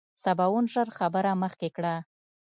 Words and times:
سباوون 0.23 0.65
ژر 0.73 0.87
خبره 0.97 1.31
مخکې 1.43 1.69
کړه. 1.75 1.95